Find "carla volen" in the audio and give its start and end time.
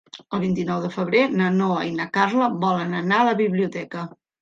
2.19-2.99